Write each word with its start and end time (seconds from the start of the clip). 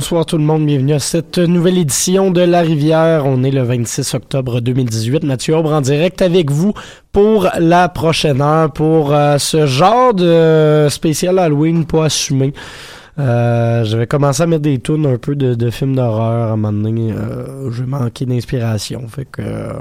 Bonsoir 0.00 0.24
tout 0.24 0.38
le 0.38 0.44
monde, 0.44 0.64
bienvenue 0.64 0.94
à 0.94 0.98
cette 0.98 1.36
nouvelle 1.36 1.76
édition 1.76 2.30
de 2.30 2.40
La 2.40 2.62
Rivière. 2.62 3.26
On 3.26 3.42
est 3.42 3.50
le 3.50 3.60
26 3.60 4.14
octobre 4.14 4.62
2018. 4.62 5.24
Mathieu 5.24 5.54
Aubre 5.54 5.74
en 5.74 5.82
direct 5.82 6.22
avec 6.22 6.50
vous 6.50 6.72
pour 7.12 7.50
la 7.58 7.90
prochaine 7.90 8.40
heure, 8.40 8.72
pour 8.72 9.12
euh, 9.12 9.36
ce 9.36 9.66
genre 9.66 10.14
de 10.14 10.86
spécial 10.88 11.38
Halloween 11.38 11.84
pas 11.84 12.06
assumé. 12.06 12.54
Euh, 13.18 13.84
je 13.84 13.98
vais 13.98 14.06
commencer 14.06 14.42
à 14.42 14.46
mettre 14.46 14.62
des 14.62 14.78
tunes 14.78 15.04
un 15.04 15.18
peu 15.18 15.36
de, 15.36 15.70
films 15.70 15.96
d'horreur 15.96 16.48
à 16.48 16.52
un 16.52 16.56
moment 16.56 16.72
donné. 16.72 17.12
Euh, 17.12 17.70
je 17.70 17.82
vais 17.82 17.88
manquer 17.88 18.24
d'inspiration. 18.24 19.06
Fait 19.06 19.26
que 19.26 19.42
euh, 19.42 19.72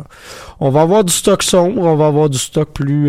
on 0.60 0.70
va 0.70 0.82
avoir 0.82 1.06
du 1.06 1.14
stock 1.14 1.44
sombre, 1.44 1.82
on 1.84 1.96
va 1.96 2.08
avoir 2.08 2.30
du 2.30 2.38
stock 2.38 2.72
plus 2.74 3.08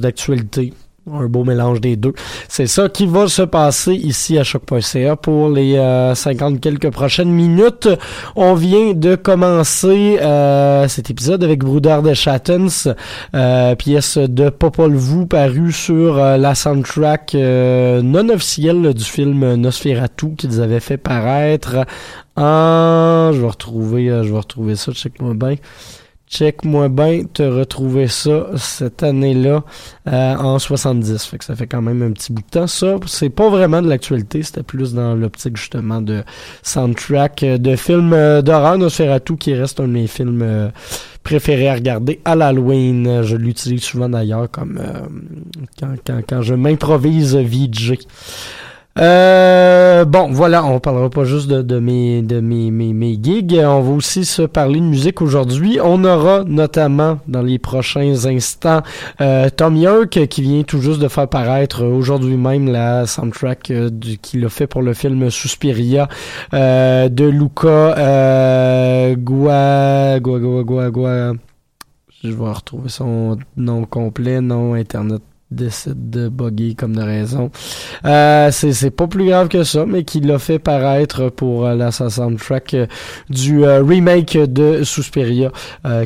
d'actualité 0.00 0.72
un 1.12 1.26
beau 1.26 1.44
mélange 1.44 1.80
des 1.80 1.96
deux. 1.96 2.12
C'est 2.48 2.66
ça 2.66 2.88
qui 2.88 3.06
va 3.06 3.28
se 3.28 3.42
passer 3.42 3.94
ici 3.94 4.38
à 4.38 4.44
choc.ca 4.44 5.16
pour 5.16 5.50
les 5.50 5.76
50 6.14 6.60
quelques 6.60 6.90
prochaines 6.90 7.30
minutes. 7.30 7.88
On 8.34 8.54
vient 8.54 8.92
de 8.92 9.14
commencer 9.14 10.18
euh, 10.20 10.88
cet 10.88 11.10
épisode 11.10 11.44
avec 11.44 11.60
Bruder 11.60 12.00
de 12.02 12.14
Chattens, 12.14 12.88
euh, 13.34 13.74
pièce 13.74 14.18
de 14.18 14.50
Popol 14.50 14.94
Vuh 14.94 15.26
parue 15.26 15.72
sur 15.72 16.18
euh, 16.18 16.36
la 16.36 16.54
soundtrack 16.54 17.34
non 17.34 18.28
officielle 18.28 18.94
du 18.94 19.04
film 19.04 19.54
Nosferatu 19.54 20.34
qu'ils 20.36 20.60
avaient 20.60 20.80
fait 20.80 20.96
paraître 20.96 21.86
en... 22.36 23.30
Je 23.32 23.40
vais 23.40 23.48
retrouver, 23.48 24.06
je 24.22 24.32
vais 24.32 24.38
retrouver 24.38 24.76
ça, 24.76 24.92
check-moi 24.92 25.34
bien. 25.34 25.56
Check-moi 26.28 26.88
bien 26.88 27.22
te 27.32 27.44
retrouver 27.44 28.08
ça 28.08 28.48
cette 28.56 29.04
année-là 29.04 29.62
euh, 30.08 30.36
en 30.36 30.58
70. 30.58 31.24
Fait 31.24 31.38
que 31.38 31.44
ça 31.44 31.54
fait 31.54 31.68
quand 31.68 31.82
même 31.82 32.02
un 32.02 32.10
petit 32.10 32.32
bout 32.32 32.42
de 32.42 32.48
temps. 32.48 32.66
Ça, 32.66 32.96
c'est 33.06 33.30
pas 33.30 33.48
vraiment 33.48 33.80
de 33.80 33.88
l'actualité. 33.88 34.42
C'était 34.42 34.64
plus 34.64 34.92
dans 34.92 35.14
l'optique 35.14 35.56
justement 35.56 36.02
de 36.02 36.24
soundtrack 36.64 37.42
euh, 37.44 37.58
de 37.58 37.76
films 37.76 38.12
euh, 38.12 38.42
d'horreur. 38.42 38.76
Nosferatu 38.76 39.36
qui 39.36 39.54
reste 39.54 39.78
un 39.78 39.84
de 39.84 39.92
mes 39.92 40.08
films 40.08 40.42
euh, 40.42 40.68
préférés 41.22 41.68
à 41.68 41.74
regarder 41.74 42.20
à 42.24 42.34
l'Halloween. 42.34 43.22
Je 43.22 43.36
l'utilise 43.36 43.84
souvent 43.84 44.08
d'ailleurs 44.08 44.50
comme 44.50 44.80
quand, 45.78 45.94
quand, 46.04 46.20
quand 46.28 46.42
je 46.42 46.54
m'improvise 46.54 47.36
VJ. 47.36 47.98
Euh, 48.98 50.06
bon, 50.06 50.32
voilà, 50.32 50.64
on 50.64 50.80
parlera 50.80 51.10
pas 51.10 51.24
juste 51.24 51.48
de, 51.48 51.60
de, 51.60 51.78
mes, 51.78 52.22
de 52.22 52.40
mes, 52.40 52.70
mes, 52.70 52.94
mes, 52.94 53.18
gigs, 53.22 53.60
on 53.62 53.82
va 53.82 53.92
aussi 53.92 54.24
se 54.24 54.42
parler 54.42 54.80
de 54.80 54.86
musique 54.86 55.20
aujourd'hui. 55.20 55.78
On 55.82 56.02
aura 56.04 56.44
notamment 56.44 57.18
dans 57.28 57.42
les 57.42 57.58
prochains 57.58 58.24
instants 58.26 58.82
euh, 59.20 59.50
Tom 59.54 59.76
York 59.76 60.26
qui 60.28 60.42
vient 60.42 60.62
tout 60.62 60.80
juste 60.80 61.00
de 61.00 61.08
faire 61.08 61.28
paraître 61.28 61.84
aujourd'hui 61.84 62.36
même 62.36 62.72
la 62.72 63.06
soundtrack 63.06 63.70
euh, 63.70 63.90
qu'il 64.22 64.44
a 64.46 64.48
fait 64.48 64.66
pour 64.66 64.80
le 64.80 64.94
film 64.94 65.28
Suspiria 65.30 66.08
euh, 66.54 67.10
de 67.10 67.24
Luca 67.24 67.68
euh, 67.68 69.14
Gua, 69.14 70.20
Gua, 70.20 70.38
Gua, 70.38 70.62
Gua, 70.62 70.90
Gua. 70.90 71.32
Je 72.24 72.30
vais 72.30 72.50
retrouver 72.50 72.88
son 72.88 73.36
nom 73.56 73.84
complet, 73.84 74.40
nom 74.40 74.72
internet 74.72 75.20
décide 75.50 76.10
de 76.10 76.28
bugger 76.28 76.74
comme 76.74 76.96
de 76.96 77.02
raison. 77.02 77.50
Euh, 78.04 78.50
c'est 78.50 78.90
pas 78.90 79.06
plus 79.06 79.26
grave 79.26 79.48
que 79.48 79.62
ça, 79.62 79.86
mais 79.86 80.02
qu'il 80.02 80.26
l'a 80.26 80.38
fait 80.38 80.58
paraître 80.58 81.30
pour 81.30 81.66
euh, 81.66 81.74
la 81.74 81.92
soundtrack 81.92 82.74
euh, 82.74 82.86
du 83.30 83.64
euh, 83.64 83.82
remake 83.82 84.36
de 84.36 84.82
Suspiria 84.82 85.50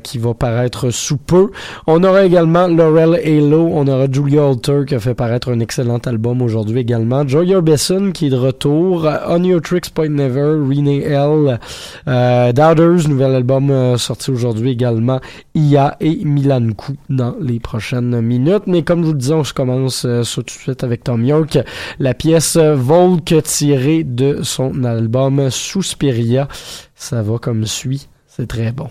qui 0.03 0.19
va 0.19 0.35
paraître 0.35 0.91
sous 0.91 1.17
peu. 1.17 1.51
On 1.87 2.03
aura 2.05 2.25
également 2.25 2.67
Laurel 2.69 3.21
Halo, 3.25 3.71
on 3.73 3.87
aura 3.87 4.07
Julia 4.11 4.47
Alter 4.47 4.83
qui 4.87 4.95
a 4.95 5.01
fait 5.01 5.15
paraître 5.15 5.51
un 5.51 5.61
excellent 5.61 5.99
album 5.99 6.43
aujourd'hui 6.43 6.81
également. 6.81 7.27
Joy 7.27 7.55
Orbison 7.55 8.13
qui 8.13 8.27
est 8.27 8.31
de 8.31 8.37
retour. 8.37 9.09
On 9.29 9.43
Your 9.43 9.61
Tricks 9.63 9.91
Point 9.91 10.11
Never, 10.11 10.59
Renee 10.69 11.03
L. 11.03 11.59
Doubters, 12.07 13.09
nouvel 13.09 13.35
album 13.35 13.97
sorti 13.97 14.31
aujourd'hui 14.31 14.71
également. 14.71 15.21
Ia 15.55 15.97
et 16.01 16.25
Milan 16.25 16.69
Kou 16.77 16.95
dans 17.09 17.37
les 17.41 17.59
prochaines 17.59 18.21
minutes. 18.21 18.67
Mais 18.67 18.83
comme 18.83 19.03
je 19.03 19.07
vous 19.07 19.13
le 19.13 19.19
je 19.45 19.55
commence 19.55 20.05
euh, 20.05 20.23
tout 20.23 20.43
de 20.43 20.51
suite 20.51 20.85
avec 20.85 21.05
Tom 21.05 21.25
York. 21.25 21.59
La 21.99 22.15
pièce 22.15 22.57
Volk 22.57 23.35
tirée 23.45 24.05
de 24.05 24.43
son 24.43 24.85
album 24.85 25.51
Suspiria. 25.51 26.49
Ça 26.95 27.23
va 27.23 27.39
comme 27.39 27.65
suit. 27.67 28.09
C'est 28.27 28.49
très 28.49 28.73
bon. 28.73 28.89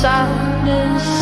sadness. 0.00 1.19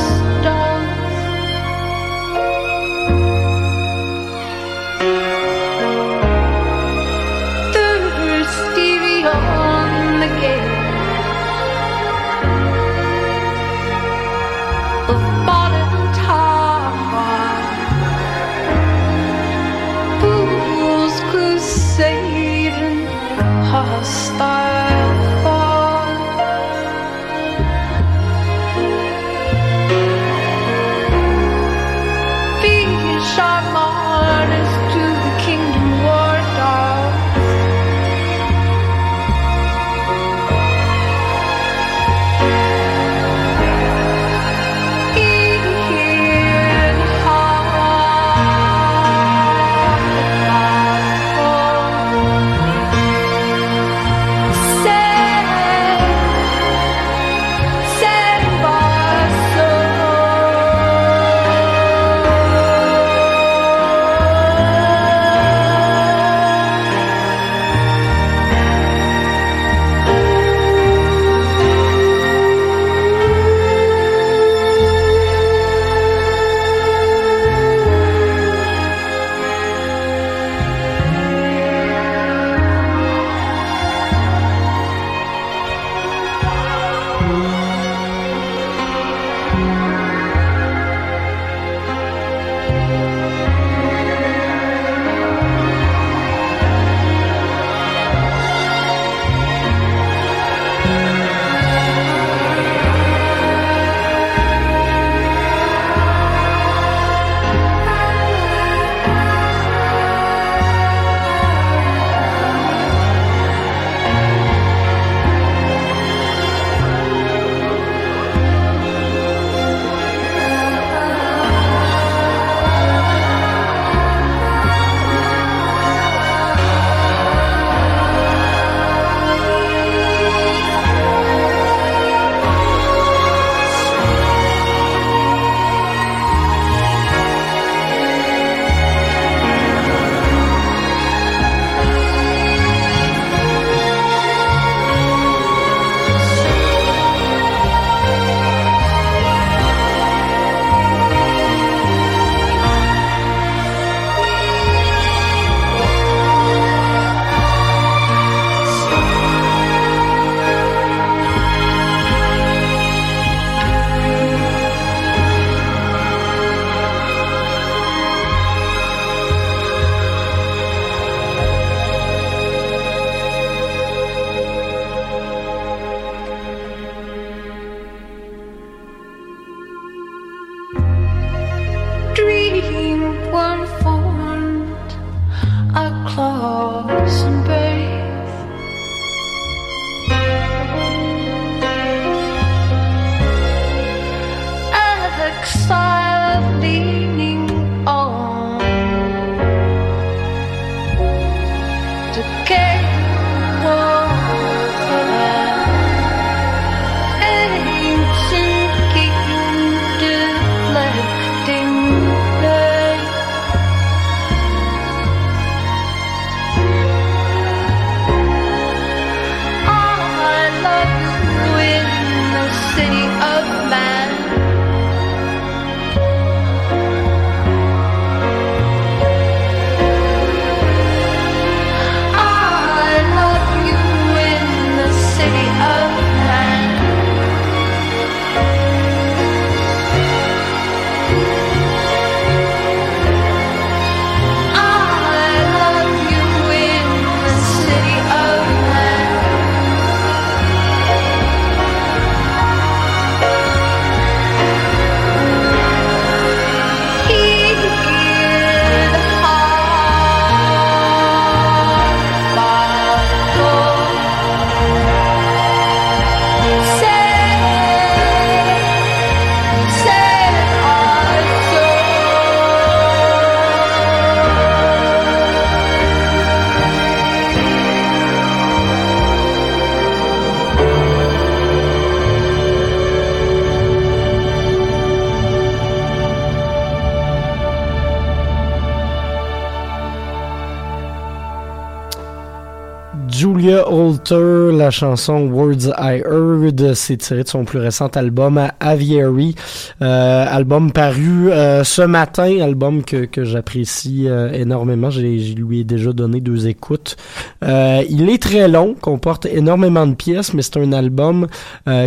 La 294.68 294.72
chanson 294.72 295.30
Words 295.30 295.72
I 295.78 296.02
Heard, 296.04 296.74
c'est 296.74 296.98
tiré 296.98 297.22
de 297.22 297.28
son 297.28 297.46
plus 297.46 297.58
récent 297.58 297.86
album 297.86 298.50
Aviary, 298.60 299.34
euh, 299.80 300.26
album 300.28 300.72
paru 300.72 301.32
euh, 301.32 301.64
ce 301.64 301.80
matin, 301.80 302.40
album 302.42 302.84
que, 302.84 303.06
que 303.06 303.24
j'apprécie 303.24 304.08
euh, 304.08 304.30
énormément. 304.30 304.90
Je 304.90 305.00
lui 305.00 305.60
ai 305.60 305.64
déjà 305.64 305.94
donné 305.94 306.20
deux 306.20 306.48
écoutes. 306.48 306.96
Il 307.40 308.10
est 308.10 308.22
très 308.22 308.46
long, 308.46 308.74
comporte 308.78 309.24
énormément 309.24 309.86
de 309.86 309.94
pièces, 309.94 310.34
mais 310.34 310.42
c'est 310.42 310.58
un 310.58 310.72
album 310.72 311.28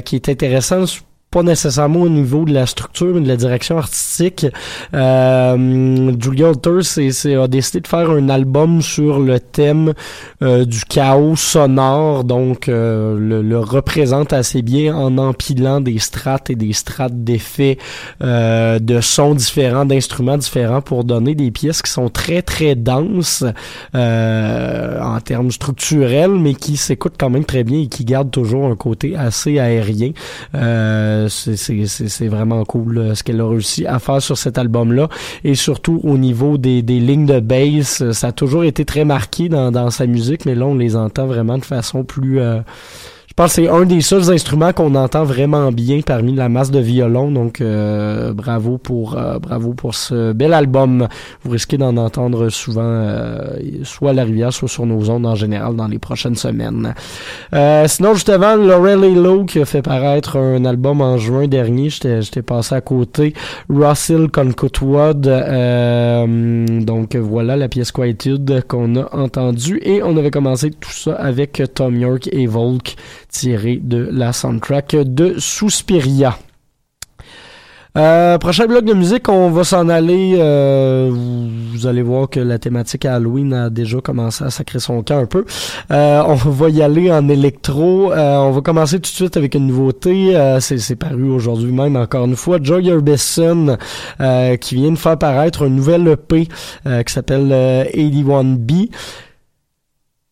qui 0.03 0.15
est 0.15 0.27
intéressant 0.27 0.85
pas 1.31 1.43
nécessairement 1.43 2.01
au 2.01 2.09
niveau 2.09 2.43
de 2.43 2.53
la 2.53 2.65
structure, 2.65 3.15
mais 3.15 3.21
de 3.21 3.27
la 3.29 3.37
direction 3.37 3.77
artistique. 3.77 4.45
Euh, 4.93 6.11
Julia 6.19 6.51
c'est, 6.81 7.35
a 7.35 7.47
décidé 7.47 7.79
de 7.79 7.87
faire 7.87 8.11
un 8.11 8.27
album 8.27 8.81
sur 8.81 9.19
le 9.19 9.39
thème 9.39 9.93
euh, 10.43 10.65
du 10.65 10.83
chaos 10.83 11.37
sonore, 11.37 12.25
donc 12.25 12.67
euh, 12.67 13.17
le, 13.17 13.41
le, 13.41 13.59
représente 13.59 14.33
assez 14.33 14.61
bien 14.61 14.93
en 14.93 15.17
empilant 15.17 15.79
des 15.79 15.99
strates 15.99 16.49
et 16.49 16.55
des 16.55 16.73
strates 16.73 17.23
d'effets 17.23 17.77
euh, 18.21 18.79
de 18.79 18.99
sons 18.99 19.33
différents, 19.33 19.85
d'instruments 19.85 20.37
différents 20.37 20.81
pour 20.81 21.05
donner 21.05 21.33
des 21.33 21.51
pièces 21.51 21.81
qui 21.81 21.91
sont 21.91 22.09
très 22.09 22.41
très 22.41 22.75
denses 22.75 23.45
euh, 23.95 24.99
en 25.01 25.21
termes 25.21 25.51
structurels, 25.51 26.31
mais 26.31 26.55
qui 26.55 26.75
s'écoutent 26.75 27.15
quand 27.17 27.29
même 27.29 27.45
très 27.45 27.63
bien 27.63 27.79
et 27.79 27.87
qui 27.87 28.03
gardent 28.03 28.31
toujours 28.31 28.65
un 28.65 28.75
côté 28.75 29.15
assez 29.15 29.59
aérien. 29.59 30.11
Euh, 30.55 31.20
c'est 31.29 32.27
vraiment 32.27 32.63
cool 32.65 32.97
euh, 32.97 33.15
ce 33.15 33.23
qu'elle 33.23 33.41
a 33.41 33.47
réussi 33.47 33.85
à 33.85 33.99
faire 33.99 34.21
sur 34.21 34.37
cet 34.37 34.57
album-là. 34.57 35.09
Et 35.43 35.55
surtout 35.55 35.99
au 36.03 36.17
niveau 36.17 36.57
des, 36.57 36.81
des 36.81 36.99
lignes 36.99 37.25
de 37.25 37.39
bass, 37.39 38.01
euh, 38.01 38.13
ça 38.13 38.27
a 38.27 38.31
toujours 38.31 38.63
été 38.63 38.85
très 38.85 39.05
marqué 39.05 39.49
dans, 39.49 39.89
sa 39.89 40.07
musique, 40.07 40.45
mais 40.45 40.55
là 40.55 40.65
on 40.65 40.75
les 40.75 40.95
entend 40.95 41.27
vraiment 41.27 41.57
de 41.57 41.65
façon 41.65 42.03
plus... 42.03 42.39
Euh, 42.39 42.59
je 43.31 43.33
pense 43.33 43.55
que 43.55 43.61
c'est 43.61 43.69
un 43.69 43.85
des 43.85 44.01
seuls 44.01 44.29
instruments 44.29 44.73
qu'on 44.73 44.93
entend 44.93 45.23
vraiment 45.23 45.71
bien 45.71 46.01
parmi 46.05 46.35
la 46.35 46.49
masse 46.49 46.69
de 46.69 46.79
violons. 46.79 47.31
Donc 47.31 47.61
euh, 47.61 48.33
bravo 48.33 48.77
pour 48.77 49.17
euh, 49.17 49.39
bravo 49.39 49.73
pour 49.73 49.95
ce 49.95 50.33
bel 50.33 50.51
album. 50.53 51.07
Vous 51.41 51.51
risquez 51.51 51.77
d'en 51.77 51.95
entendre 51.95 52.49
souvent, 52.49 52.81
euh, 52.83 53.57
soit 53.83 54.09
à 54.09 54.13
la 54.13 54.25
rivière, 54.25 54.51
soit 54.51 54.67
sur 54.67 54.85
nos 54.85 55.09
ondes 55.09 55.25
en 55.25 55.35
général 55.35 55.77
dans 55.77 55.87
les 55.87 55.97
prochaines 55.97 56.35
semaines. 56.35 56.93
sinon, 57.87 58.15
juste 58.15 58.27
avant, 58.27 58.57
Laurel 58.57 58.99
Lowe 58.99 59.45
qui 59.45 59.61
a 59.61 59.65
fait 59.65 59.81
paraître 59.81 60.37
un 60.37 60.65
album 60.65 60.99
en 60.99 61.17
juin 61.17 61.47
dernier. 61.47 61.89
J'étais 61.89 62.41
passé 62.41 62.75
à 62.75 62.81
côté. 62.81 63.33
Russell 63.69 64.29
Concutwood. 64.29 65.21
donc 66.85 67.15
voilà 67.15 67.55
la 67.55 67.69
pièce 67.69 67.93
Quietude 67.93 68.65
qu'on 68.67 68.97
a 68.97 69.15
entendue. 69.15 69.79
Et 69.83 70.03
on 70.03 70.17
avait 70.17 70.31
commencé 70.31 70.69
tout 70.69 70.91
ça 70.91 71.13
avec 71.13 71.61
Tom 71.73 71.95
York 71.95 72.27
et 72.33 72.45
Volk 72.45 72.97
tiré 73.31 73.79
de 73.81 74.09
la 74.11 74.33
soundtrack 74.33 74.95
de 74.95 75.35
Suspiria. 75.39 76.37
Euh, 77.97 78.37
prochain 78.37 78.67
bloc 78.67 78.85
de 78.85 78.93
musique, 78.93 79.27
on 79.27 79.49
va 79.49 79.65
s'en 79.65 79.89
aller. 79.89 80.35
Euh, 80.37 81.11
vous, 81.11 81.87
allez 81.87 82.01
voir 82.01 82.29
que 82.29 82.39
la 82.39 82.57
thématique 82.57 83.03
Halloween 83.03 83.53
a 83.53 83.69
déjà 83.69 83.99
commencé 83.99 84.45
à 84.45 84.49
sacrer 84.49 84.79
son 84.79 85.03
camp 85.03 85.17
un 85.17 85.25
peu. 85.25 85.43
Euh, 85.91 86.23
on 86.25 86.35
va 86.35 86.69
y 86.69 86.81
aller 86.81 87.11
en 87.11 87.27
électro. 87.27 88.13
Euh, 88.13 88.37
on 88.37 88.51
va 88.51 88.61
commencer 88.61 88.95
tout 88.95 89.11
de 89.11 89.15
suite 89.15 89.35
avec 89.35 89.55
une 89.55 89.67
nouveauté. 89.67 90.37
Euh, 90.37 90.61
c'est 90.61 90.95
paru 90.95 91.29
aujourd'hui 91.31 91.73
même, 91.73 91.97
encore 91.97 92.25
une 92.25 92.37
fois. 92.37 92.59
Joy 92.61 92.91
Orbison 92.91 93.77
qui 94.61 94.75
vient 94.75 94.91
de 94.91 94.97
faire 94.97 95.17
paraître 95.17 95.65
un 95.65 95.69
nouvel 95.69 96.07
EP 96.07 96.47
qui 97.05 97.13
s'appelle 97.13 97.49
81B 97.93 98.89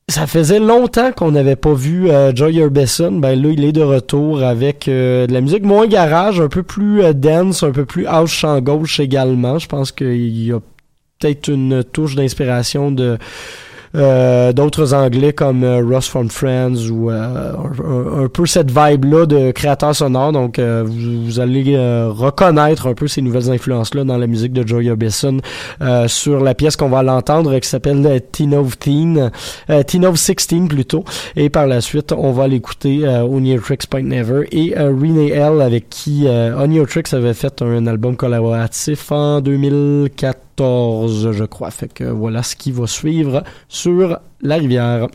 ça 0.10 0.28
faisait 0.28 0.60
longtemps 0.60 1.12
qu'on 1.12 1.32
n'avait 1.32 1.56
pas 1.56 1.74
vu 1.74 2.10
euh, 2.10 2.34
Joy 2.36 2.62
Orbison. 2.62 3.12
Ben 3.12 3.39
là, 3.39 3.50
il 3.50 3.63
est 3.63 3.72
de 3.72 3.82
retour 3.82 4.43
avec 4.43 4.88
euh, 4.88 5.28
de 5.28 5.34
la 5.34 5.41
musique 5.41 5.63
moins 5.63 5.88
garage, 5.88 6.41
un 6.41 6.48
peu 6.48 6.63
plus 6.63 7.04
euh, 7.04 7.13
dense, 7.13 7.63
un 7.63 7.72
peu 7.72 7.86
plus 7.86 8.08
house 8.08 8.32
champ 8.32 8.60
gauche 8.60 9.00
également. 9.00 9.60
Je 9.60 9.67
pense 9.67 9.91
qu'il 9.91 10.45
y 10.45 10.52
a 10.52 10.60
peut-être 11.19 11.50
une 11.50 11.84
touche 11.84 12.15
d'inspiration 12.15 12.91
de 12.91 13.17
euh, 13.95 14.54
d'autres 14.54 14.93
anglais 14.93 15.34
comme 15.34 15.63
euh, 15.63 15.82
Ross 15.84 16.08
from 16.08 16.30
Friends 16.30 16.89
ou 16.91 17.10
euh, 17.10 17.54
un, 18.23 18.28
peu 18.28 18.45
cette 18.45 18.69
vibe-là 18.71 19.25
de 19.25 19.52
créateur 19.52 19.95
sonore. 19.95 20.32
Donc, 20.32 20.60
vous, 20.60 21.39
allez 21.39 21.78
reconnaître 22.10 22.88
un 22.88 22.93
peu 22.93 23.08
ces 23.08 23.21
nouvelles 23.21 23.49
influences-là 23.49 24.04
dans 24.04 24.17
la 24.17 24.28
musique 24.28 24.54
de 24.54 24.67
Joy 24.67 24.89
Orbison 24.89 25.38
sur 26.08 26.43
la 26.43 26.54
pièce 26.54 26.75
qu'on 26.75 26.89
va 26.89 27.04
l'entendre 27.04 27.58
qui 27.60 27.67
s'appelle 27.67 28.21
Teen 28.32 28.54
of 28.54 28.78
Teen, 28.78 29.32
Teen 29.88 30.06
of 30.06 30.17
16 30.17 30.67
plutôt. 30.67 31.04
Et 31.36 31.49
par 31.49 31.67
la 31.67 31.82
suite, 31.82 32.12
on 32.12 32.32
va 32.32 32.47
l'écouter 32.47 33.02
euh, 33.04 33.60
Tricks 33.60 33.88
Point 33.88 34.04
Never 34.04 34.47
et 34.52 34.73
Renee 34.75 35.32
L 35.32 35.62
avec 35.62 35.89
qui 35.89 36.23
euh, 36.28 36.86
Tricks 36.86 37.13
avait 37.13 37.34
fait 37.34 37.62
un 37.62 37.88
album 37.88 38.15
collaboratif 38.15 39.12
en 39.12 39.41
2004 39.41 40.49
je 40.60 41.43
crois. 41.45 41.72
Fait 41.72 41.91
que 41.91 42.04
voilà 42.04 42.43
ce 42.43 42.56
qui 42.56 42.72
va 42.72 42.88
suivre 42.88 43.43
sur 43.67 44.19
la 44.41 44.56
rivière. 44.56 45.08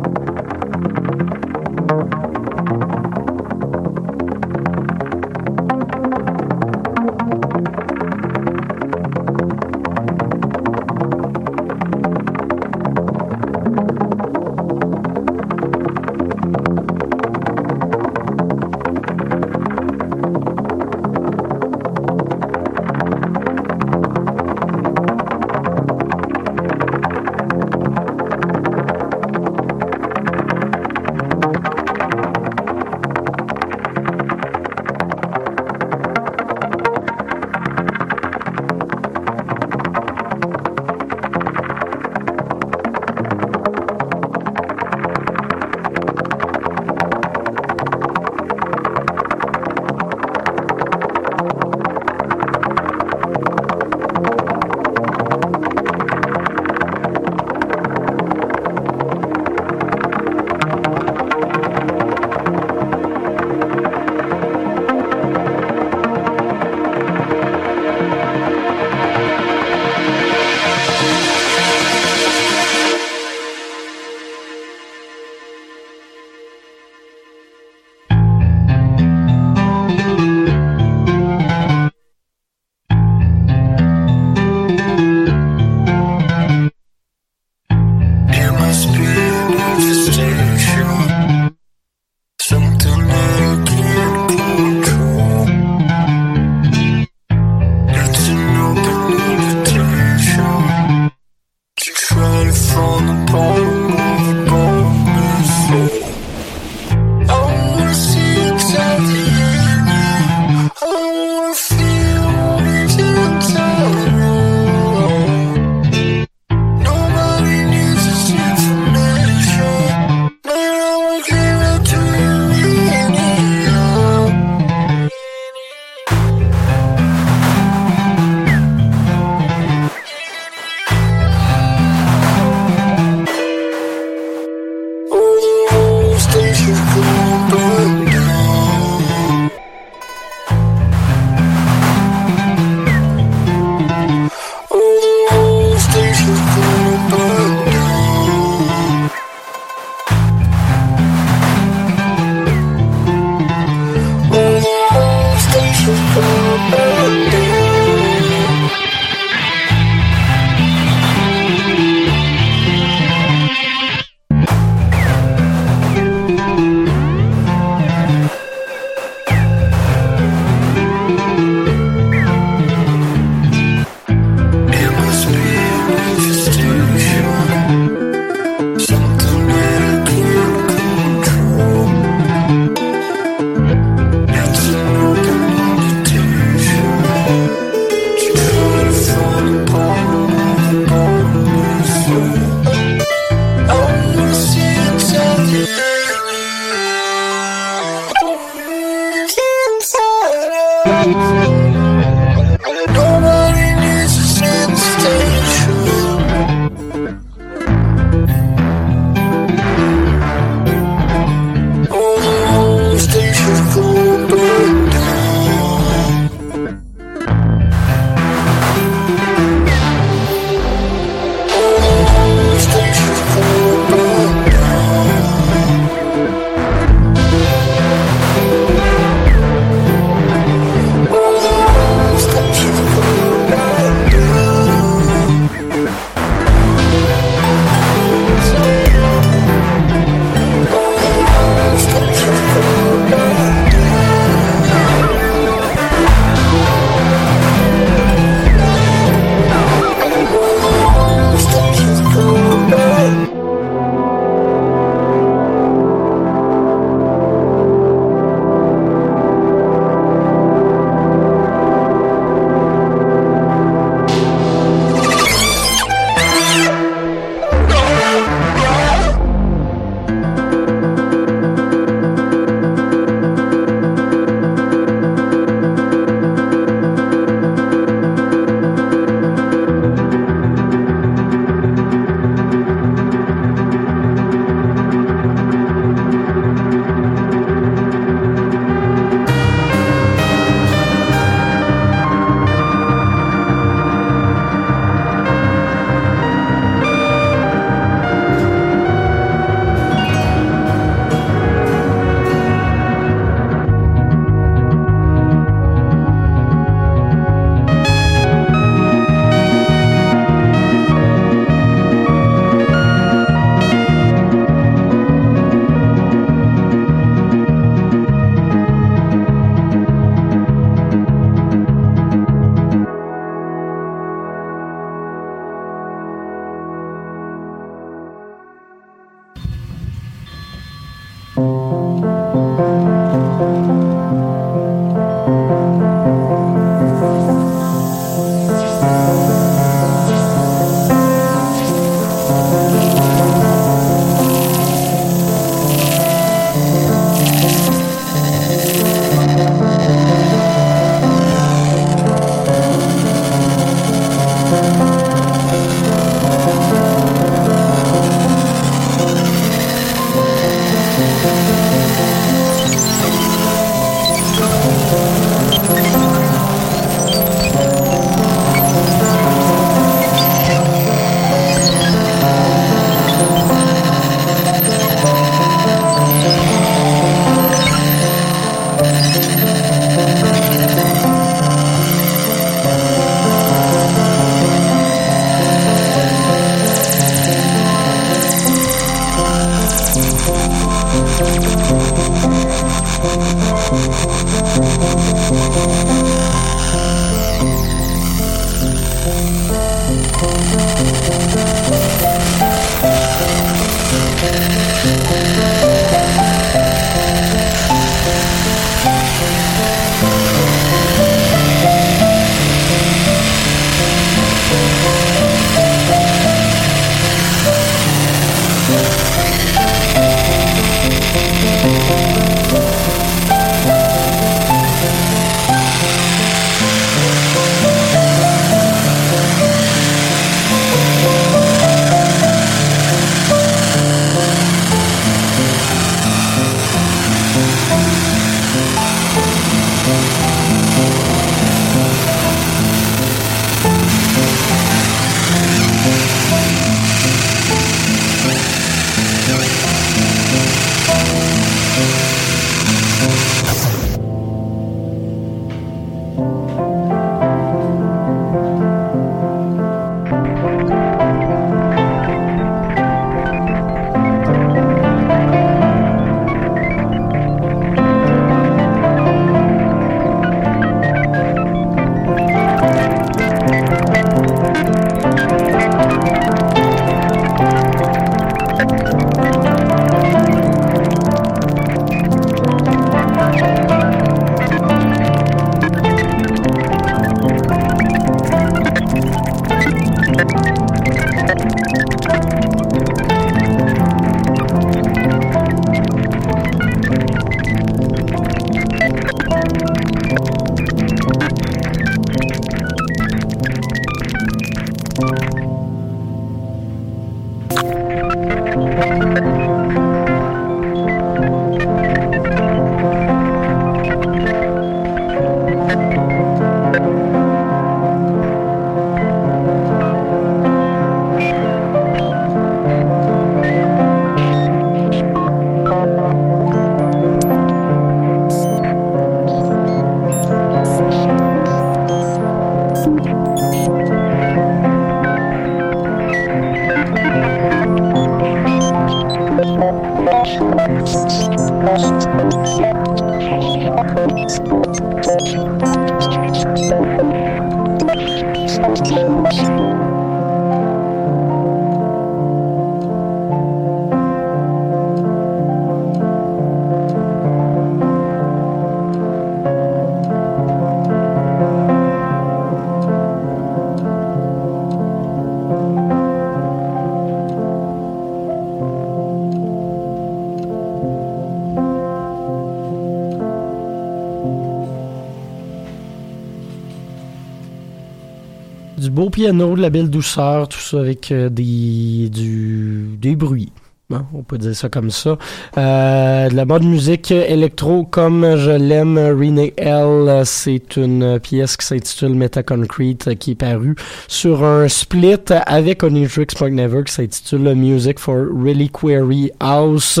Piano, 579.14 579.54
de 579.54 579.62
la 579.62 579.70
belle 579.70 579.90
douceur, 579.90 580.48
tout 580.48 580.58
ça 580.58 580.80
avec 580.80 581.12
euh, 581.12 581.28
des, 581.28 582.08
du, 582.10 582.96
des 583.00 583.14
bruits. 583.14 583.52
Hein, 583.92 584.06
on 584.12 584.22
peut 584.22 584.38
dire 584.38 584.56
ça 584.56 584.68
comme 584.68 584.90
ça. 584.90 585.18
Euh, 585.56 586.28
de 586.28 586.34
la 586.34 586.44
bonne 586.44 586.66
musique 586.66 587.12
électro 587.12 587.84
comme 587.84 588.36
je 588.36 588.50
l'aime, 588.50 588.98
Renee 588.98 589.52
L. 589.56 590.22
C'est 590.24 590.76
une 590.76 591.20
pièce 591.20 591.56
qui 591.56 591.66
s'intitule 591.66 592.14
Metaconcrete 592.14 593.14
qui 593.16 593.32
est 593.32 593.36
parue 593.36 593.76
sur 594.08 594.42
un 594.42 594.66
split 594.68 595.18
avec 595.46 595.84
Onitrix 595.84 596.26
Never 596.50 596.82
qui 596.84 596.92
s'intitule 596.94 597.54
Music 597.54 598.00
for 598.00 598.16
Reliquary 598.16 599.30
House 599.38 600.00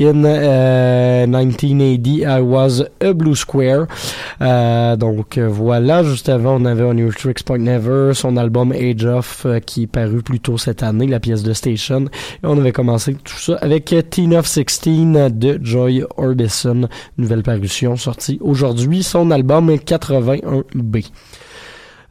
in 0.00 0.24
euh, 0.24 1.26
1980. 1.26 2.24
I 2.24 2.40
was 2.40 2.84
a 3.00 3.12
Blue 3.12 3.34
Square. 3.34 3.86
Euh, 4.40 4.96
donc 4.96 5.38
voilà, 5.38 6.02
juste 6.04 6.28
avant 6.28 6.60
on 6.60 6.64
avait 6.64 6.84
Onitrix 6.84 7.42
Point 7.44 7.58
Never, 7.58 8.12
son 8.14 8.36
album 8.36 8.72
Age 8.72 9.04
of 9.04 9.46
euh, 9.46 9.60
qui 9.60 9.84
est 9.84 9.86
paru 9.86 10.22
plus 10.22 10.40
tôt 10.40 10.58
cette 10.58 10.82
année, 10.82 11.06
la 11.06 11.20
pièce 11.20 11.42
de 11.42 11.52
Station. 11.52 12.04
Et 12.04 12.44
on 12.44 12.58
avait 12.58 12.72
commencé 12.72 13.14
tout 13.14 13.36
ça 13.36 13.56
avec 13.56 13.94
Teen 14.10 14.34
of 14.34 14.46
16 14.46 14.80
de 15.32 15.58
Joy 15.62 16.04
Orbison, 16.16 16.88
nouvelle 17.16 17.42
parution 17.42 17.96
sortie 17.96 18.38
aujourd'hui, 18.40 19.02
son 19.02 19.30
album 19.30 19.70
81B. 19.74 21.06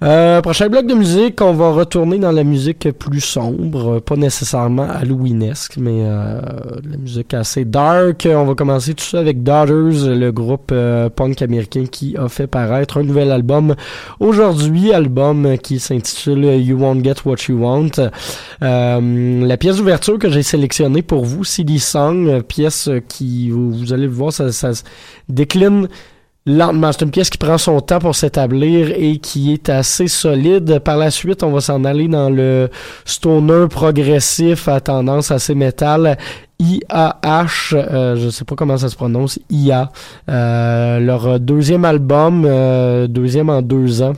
Euh, 0.03 0.41
prochain 0.41 0.69
bloc 0.69 0.85
de 0.85 0.93
musique, 0.93 1.41
on 1.41 1.53
va 1.53 1.71
retourner 1.71 2.19
dans 2.19 2.31
la 2.31 2.43
musique 2.43 2.91
plus 2.91 3.19
sombre, 3.19 3.99
pas 3.99 4.15
nécessairement 4.15 4.87
halloweenesque, 4.87 5.77
mais 5.77 6.03
euh, 6.03 6.39
la 6.87 6.97
musique 6.97 7.33
assez 7.33 7.65
dark. 7.65 8.27
On 8.31 8.45
va 8.45 8.53
commencer 8.53 8.93
tout 8.93 9.03
ça 9.03 9.17
avec 9.17 9.41
Daughters, 9.41 10.07
le 10.15 10.29
groupe 10.29 10.69
euh, 10.71 11.09
punk 11.09 11.41
américain 11.41 11.85
qui 11.89 12.15
a 12.15 12.29
fait 12.29 12.45
paraître 12.45 12.97
un 12.99 13.03
nouvel 13.03 13.31
album 13.31 13.73
aujourd'hui, 14.19 14.93
album 14.93 15.57
qui 15.57 15.79
s'intitule 15.79 16.45
You 16.45 16.77
Won't 16.77 17.03
Get 17.03 17.15
What 17.25 17.37
You 17.49 17.57
Want. 17.59 18.11
Euh, 18.61 19.47
la 19.47 19.57
pièce 19.57 19.77
d'ouverture 19.77 20.19
que 20.19 20.29
j'ai 20.29 20.43
sélectionnée 20.43 21.01
pour 21.01 21.25
vous, 21.25 21.43
Silly 21.43 21.79
Song, 21.79 22.43
pièce 22.43 22.87
qui, 23.07 23.49
vous, 23.49 23.71
vous 23.71 23.93
allez 23.93 24.05
le 24.05 24.13
voir, 24.13 24.31
ça, 24.31 24.51
ça 24.51 24.69
décline 25.27 25.87
lentement. 26.47 26.91
C'est 26.91 27.03
une 27.03 27.11
pièce 27.11 27.29
qui 27.29 27.37
prend 27.37 27.59
son 27.59 27.79
temps 27.81 27.99
pour 27.99 28.15
s'établir 28.15 28.91
et 28.95 29.19
qui 29.19 29.53
est 29.53 29.69
assez 29.69 30.07
solide. 30.07 30.79
Par 30.79 30.97
la 30.97 31.11
suite, 31.11 31.43
on 31.43 31.51
va 31.51 31.61
s'en 31.61 31.83
aller 31.83 32.07
dans 32.07 32.31
le 32.31 32.69
stoner 33.05 33.67
progressif 33.69 34.67
à 34.67 34.79
tendance 34.79 35.29
assez 35.29 35.53
métal. 35.53 36.17
IAH, 36.59 37.73
euh, 37.73 38.15
je 38.15 38.29
sais 38.29 38.45
pas 38.45 38.55
comment 38.55 38.77
ça 38.77 38.89
se 38.89 38.95
prononce, 38.95 39.37
IA. 39.51 39.91
Euh, 40.29 40.99
leur 40.99 41.39
deuxième 41.39 41.85
album, 41.85 42.45
euh, 42.45 43.05
deuxième 43.05 43.49
en 43.49 43.61
deux 43.61 44.01
ans. 44.01 44.13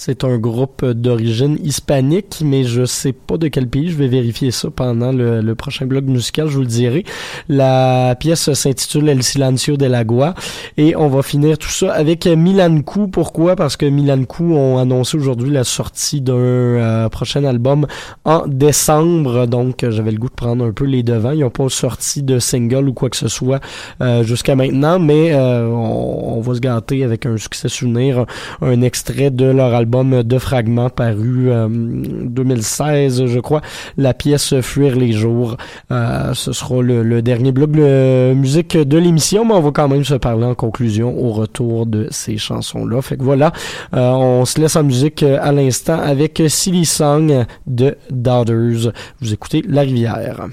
C'est 0.00 0.22
un 0.22 0.38
groupe 0.38 0.84
d'origine 0.84 1.58
hispanique, 1.60 2.40
mais 2.44 2.62
je 2.62 2.84
sais 2.84 3.12
pas 3.12 3.36
de 3.36 3.48
quel 3.48 3.66
pays. 3.66 3.88
Je 3.88 3.96
vais 3.96 4.06
vérifier 4.06 4.52
ça 4.52 4.70
pendant 4.70 5.10
le, 5.10 5.40
le 5.40 5.54
prochain 5.56 5.86
blog 5.86 6.04
musical, 6.04 6.46
je 6.46 6.54
vous 6.54 6.60
le 6.60 6.68
dirai. 6.68 7.04
La 7.48 8.14
pièce 8.14 8.52
s'intitule 8.52 9.08
El 9.08 9.24
Silencio 9.24 9.76
de 9.76 9.86
l'Agua 9.86 10.34
et 10.76 10.94
on 10.94 11.08
va 11.08 11.24
finir 11.24 11.58
tout 11.58 11.68
ça 11.68 11.92
avec 11.92 12.26
Milan 12.26 12.80
Coup. 12.82 13.08
Pourquoi? 13.08 13.56
Parce 13.56 13.76
que 13.76 13.86
Milan 13.86 14.22
Coup 14.22 14.54
ont 14.54 14.78
annoncé 14.78 15.16
aujourd'hui 15.16 15.50
la 15.50 15.64
sortie 15.64 16.20
d'un 16.20 16.36
euh, 16.36 17.08
prochain 17.08 17.42
album 17.42 17.84
en 18.24 18.46
décembre. 18.46 19.46
Donc, 19.46 19.84
j'avais 19.88 20.12
le 20.12 20.18
goût 20.18 20.28
de 20.28 20.34
prendre 20.34 20.64
un 20.64 20.70
peu 20.70 20.84
les 20.84 21.02
devants. 21.02 21.32
Ils 21.32 21.40
n'ont 21.40 21.50
pas 21.50 21.68
sorti 21.70 22.22
de 22.22 22.38
single 22.38 22.88
ou 22.88 22.92
quoi 22.92 23.10
que 23.10 23.16
ce 23.16 23.26
soit 23.26 23.58
euh, 24.00 24.22
jusqu'à 24.22 24.54
maintenant, 24.54 25.00
mais 25.00 25.32
euh, 25.32 25.66
on, 25.66 26.36
on, 26.36 26.40
va 26.40 26.54
se 26.54 26.60
gâter 26.60 27.02
avec 27.02 27.26
un 27.26 27.36
succès 27.36 27.68
souvenir, 27.68 28.26
un 28.62 28.80
extrait 28.82 29.32
de 29.32 29.46
leur 29.46 29.74
album 29.74 29.87
album 29.88 30.22
de 30.22 30.38
fragments 30.38 30.90
paru 30.90 31.50
euh, 31.50 31.66
2016, 31.70 33.24
je 33.24 33.40
crois, 33.40 33.62
la 33.96 34.12
pièce 34.12 34.60
Fuir 34.60 34.96
les 34.96 35.12
jours. 35.12 35.56
Euh, 35.90 36.34
ce 36.34 36.52
sera 36.52 36.82
le, 36.82 37.02
le, 37.02 37.22
dernier 37.22 37.52
bloc 37.52 37.70
de 37.70 38.34
musique 38.34 38.76
de 38.76 38.98
l'émission, 38.98 39.46
mais 39.46 39.54
on 39.54 39.62
va 39.62 39.70
quand 39.70 39.88
même 39.88 40.04
se 40.04 40.14
parler 40.14 40.44
en 40.44 40.54
conclusion 40.54 41.18
au 41.18 41.30
retour 41.30 41.86
de 41.86 42.06
ces 42.10 42.36
chansons-là. 42.36 43.00
Fait 43.00 43.16
que 43.16 43.22
voilà, 43.22 43.52
euh, 43.94 44.10
on 44.10 44.44
se 44.44 44.60
laisse 44.60 44.76
en 44.76 44.84
musique 44.84 45.22
à 45.22 45.52
l'instant 45.52 45.98
avec 45.98 46.42
Silly 46.48 46.84
Song 46.84 47.46
de 47.66 47.96
Daughters. 48.10 48.92
Vous 49.20 49.32
écoutez 49.32 49.64
La 49.66 49.82
Rivière. 49.82 50.48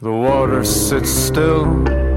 The 0.00 0.12
water 0.12 0.64
sits 0.64 1.10
still. 1.10 2.11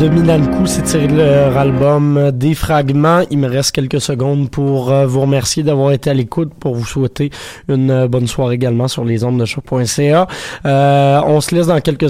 Jours 0.00 0.08
de 0.08 0.14
Minankou, 0.14 0.66
c'est 0.66 0.82
tiré 0.82 1.08
de 1.08 1.16
leur 1.16 1.56
album 1.58 2.30
Des 2.32 2.54
Fragments. 2.54 3.20
Il 3.30 3.38
me 3.38 3.48
reste 3.48 3.72
quelques 3.72 4.00
secondes 4.00 4.50
pour 4.50 4.90
euh, 4.90 5.06
vous 5.06 5.20
remercier 5.20 5.62
d'avoir 5.62 5.92
été 5.92 6.08
à 6.08 6.14
l'écoute, 6.14 6.52
pour 6.58 6.74
vous 6.74 6.86
souhaiter 6.86 7.30
une 7.68 7.90
euh, 7.90 8.08
bonne 8.08 8.26
soirée 8.26 8.54
également 8.54 8.88
sur 8.88 9.04
les 9.04 9.24
ondes 9.24 9.38
de 9.38 9.44
choc.ca. 9.44 10.26
Euh, 10.64 11.20
on 11.26 11.40
se 11.42 11.54
laisse 11.54 11.66
dans 11.66 11.80
quelques 11.80 12.08